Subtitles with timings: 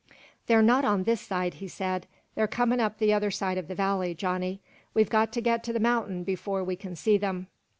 [0.47, 2.07] "They're not on this side," he said.
[2.33, 4.59] "They're comin' up the other leg of the valley, Johnny.
[4.95, 7.45] We've got to get to the mount'in before we can see them."